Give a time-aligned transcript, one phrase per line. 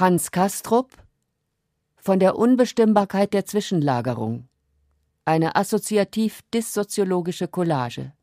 [0.00, 0.88] Hans Kastrup
[1.98, 4.48] von der Unbestimmbarkeit der Zwischenlagerung.
[5.26, 8.14] Eine assoziativ-dissoziologische Collage.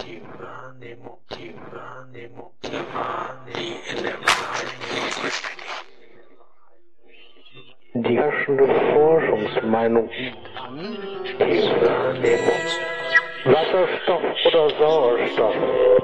[0.00, 3.78] Die Wahrnehmung, die Wahrnehmung, die Wahrnehmung.
[7.94, 10.10] Die herrschende Forschungsmeinung.
[10.10, 10.32] Die
[11.80, 12.60] Wahrnehmung.
[13.44, 15.97] Wasserstoff oder Sauerstoff?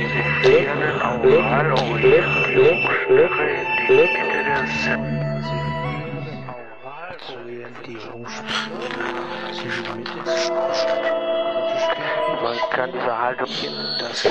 [0.00, 2.08] Dann auf die
[3.88, 4.58] Mitte der
[12.42, 14.22] Man kann diese Haltung in das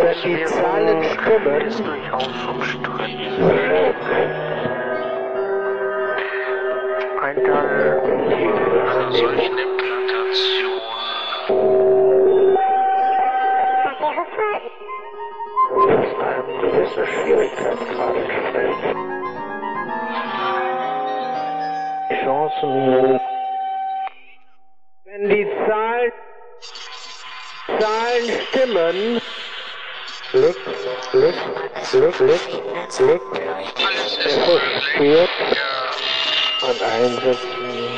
[0.00, 2.87] dass die Zahlen stimmen,
[16.98, 18.76] einem gewisse Schwierigkeitsgrad entstellt.
[22.24, 23.20] Chancen,
[25.04, 26.12] wenn die Zahlen,
[27.78, 29.20] Zahlen stimmen,
[30.32, 30.56] Glück,
[31.12, 31.34] Glück,
[31.90, 32.40] Glück, Glück,
[32.96, 33.22] Glück,
[34.44, 35.30] verspürt
[36.62, 37.88] und Einsetzen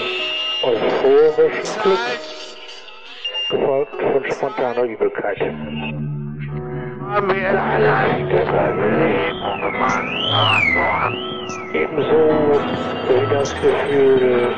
[0.63, 1.99] euphorischen Glück,
[3.51, 6.20] gefolgt von spontaner Übelkeit.
[7.11, 9.65] Wir leichte Überlegung,
[11.73, 12.23] ebenso
[13.09, 14.55] wie das Gefühl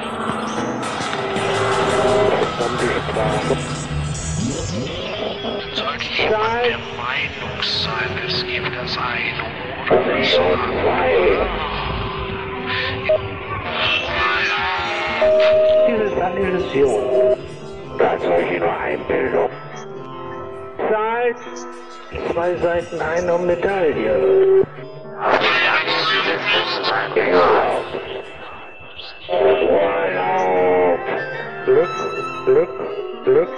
[2.61, 3.57] um die Sprache.
[5.73, 9.45] Sollte jemand der Meinung sein, es gibt das eine
[9.89, 11.47] oder das andere.
[15.89, 17.03] Dies ist eine Illusion.
[17.99, 19.51] Als solche nur Einbildung.
[20.93, 21.41] Zahlt
[22.31, 24.67] zwei Seiten einer Medaille.
[31.65, 31.89] Glück,
[32.45, 32.69] Glück,
[33.25, 33.49] Glück,